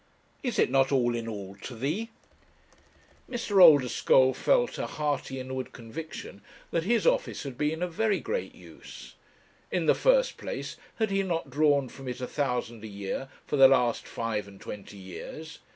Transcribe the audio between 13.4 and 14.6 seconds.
for the last five and